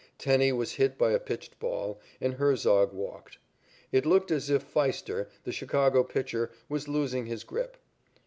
[0.17, 3.37] Tenney was hit by a pitched ball, and Herzog walked.
[3.91, 7.77] It looked as if Pfeister, the Chicago pitcher, was losing his grip.